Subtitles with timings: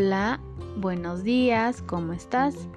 [0.00, 0.38] Hola,
[0.76, 2.68] buenos días, ¿cómo estás?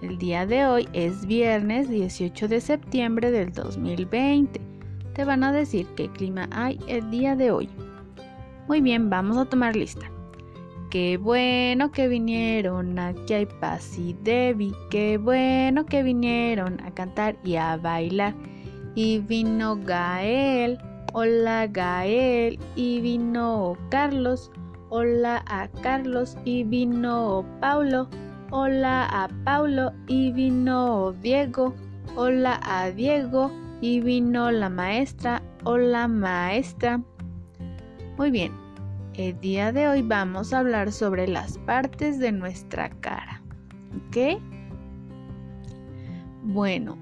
[0.00, 4.58] El día de hoy es viernes 18 de septiembre del 2020.
[5.12, 7.68] Te van a decir qué clima hay el día de hoy.
[8.68, 10.10] Muy bien, vamos a tomar lista.
[10.88, 14.72] Qué bueno que vinieron, aquí hay Paz y Debbie.
[14.88, 18.32] Qué bueno que vinieron a cantar y a bailar.
[18.94, 20.78] Y vino Gael,
[21.12, 22.58] hola Gael.
[22.76, 24.50] Y vino Carlos,
[24.92, 26.36] hola a Carlos.
[26.44, 28.08] Y vino Paulo,
[28.50, 29.92] hola a Paulo.
[30.06, 31.74] Y vino Diego,
[32.14, 33.50] hola a Diego.
[33.80, 37.00] Y vino la maestra, hola maestra.
[38.18, 38.52] Muy bien,
[39.14, 43.42] el día de hoy vamos a hablar sobre las partes de nuestra cara.
[44.08, 44.40] ¿Ok?
[46.44, 46.98] Bueno,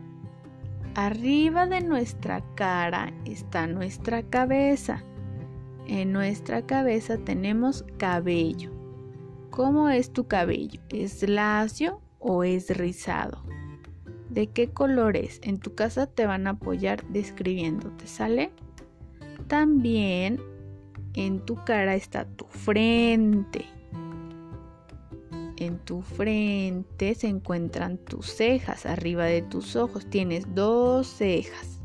[0.97, 5.05] Arriba de nuestra cara está nuestra cabeza.
[5.91, 8.71] En nuestra cabeza tenemos cabello.
[9.51, 10.81] ¿Cómo es tu cabello?
[10.89, 13.43] ¿Es lacio o es rizado?
[14.29, 15.41] ¿De qué color es?
[15.43, 18.53] En tu casa te van a apoyar describiéndote, ¿sale?
[19.49, 20.41] También
[21.15, 23.67] en tu cara está tu frente.
[25.57, 31.80] En tu frente se encuentran tus cejas, arriba de tus ojos tienes dos cejas.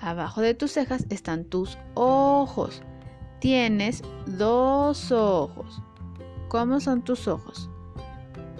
[0.00, 2.82] Abajo de tus cejas están tus ojos.
[3.40, 5.82] Tienes dos ojos.
[6.48, 7.68] ¿Cómo son tus ojos?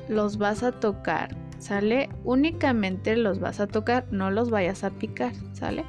[0.09, 2.09] Los vas a tocar, ¿sale?
[2.25, 5.85] Únicamente los vas a tocar, no los vayas a picar, ¿sale?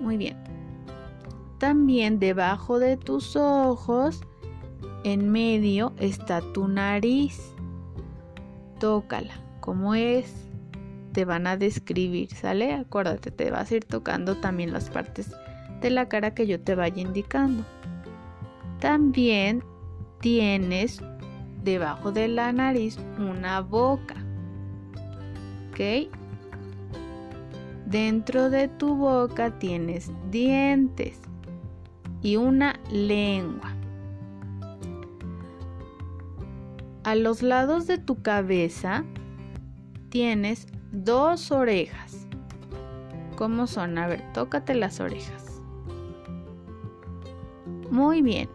[0.00, 0.36] Muy bien.
[1.58, 4.20] También debajo de tus ojos
[5.04, 7.54] en medio está tu nariz.
[8.78, 9.34] Tócala.
[9.60, 10.49] ¿Cómo es?
[11.12, 12.72] Te van a describir, ¿sale?
[12.72, 15.30] Acuérdate, te vas a ir tocando también las partes
[15.80, 17.64] de la cara que yo te vaya indicando.
[18.78, 19.64] También
[20.20, 21.02] tienes
[21.64, 24.16] debajo de la nariz una boca.
[25.70, 26.10] ¿Ok?
[27.86, 31.20] Dentro de tu boca tienes dientes
[32.22, 33.74] y una lengua.
[37.02, 39.04] A los lados de tu cabeza
[40.10, 42.26] tienes dos orejas.
[43.36, 43.98] ¿Cómo son?
[43.98, 45.60] A ver, tócate las orejas.
[47.90, 48.48] Muy bien.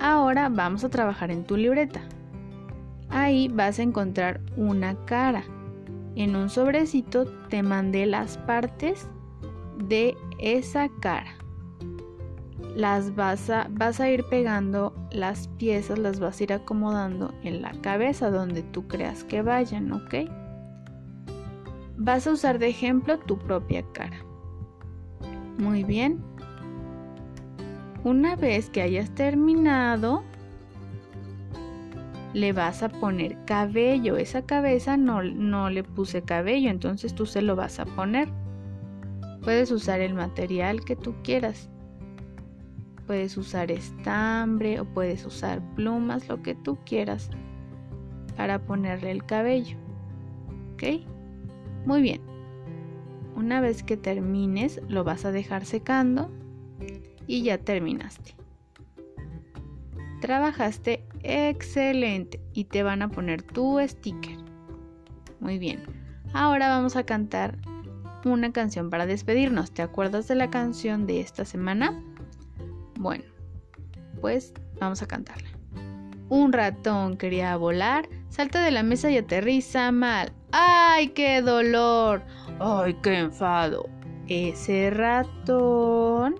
[0.00, 2.00] Ahora vamos a trabajar en tu libreta.
[3.10, 5.44] Ahí vas a encontrar una cara.
[6.16, 9.08] En un sobrecito te mandé las partes
[9.78, 11.36] de esa cara
[12.74, 17.62] las vas a, vas a ir pegando las piezas, las vas a ir acomodando en
[17.62, 20.14] la cabeza donde tú creas que vayan, ¿ok?
[22.04, 24.16] Vas a usar de ejemplo tu propia cara.
[25.56, 26.20] Muy bien.
[28.02, 30.24] Una vez que hayas terminado,
[32.34, 34.16] le vas a poner cabello.
[34.16, 38.28] Esa cabeza no, no le puse cabello, entonces tú se lo vas a poner.
[39.44, 41.70] Puedes usar el material que tú quieras.
[43.06, 47.30] Puedes usar estambre o puedes usar plumas, lo que tú quieras
[48.36, 49.76] para ponerle el cabello.
[50.72, 51.11] ¿Ok?
[51.86, 52.20] Muy bien.
[53.34, 56.30] Una vez que termines, lo vas a dejar secando
[57.26, 58.34] y ya terminaste.
[60.20, 64.36] Trabajaste excelente y te van a poner tu sticker.
[65.40, 65.82] Muy bien.
[66.32, 67.58] Ahora vamos a cantar
[68.24, 69.72] una canción para despedirnos.
[69.72, 72.00] ¿Te acuerdas de la canción de esta semana?
[72.98, 73.24] Bueno,
[74.20, 75.48] pues vamos a cantarla.
[76.28, 80.32] Un ratón quería volar, salta de la mesa y aterriza mal.
[80.52, 82.22] ¡Ay, qué dolor!
[82.60, 83.88] ¡Ay, qué enfado!
[84.28, 86.36] Ese ratón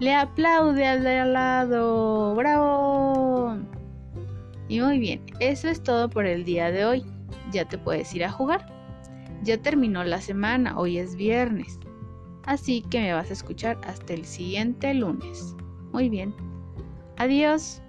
[0.00, 2.34] le aplaude al de al lado.
[2.34, 3.56] ¡Bravo!
[4.68, 7.04] Y muy bien, eso es todo por el día de hoy.
[7.52, 8.66] Ya te puedes ir a jugar.
[9.42, 11.78] Ya terminó la semana, hoy es viernes
[12.46, 15.54] así que me vas a escuchar hasta el siguiente lunes.
[15.92, 16.34] Muy bien.
[17.16, 17.80] Adiós.